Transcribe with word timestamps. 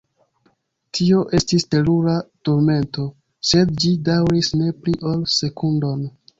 Tio 0.99 1.19
estis 1.39 1.65
terura 1.75 2.15
turmento, 2.49 3.07
sed 3.53 3.77
ĝi 3.85 3.95
daŭris 4.11 4.53
ne 4.59 4.75
pli 4.85 4.99
ol 5.15 5.25
sekundon. 5.39 6.07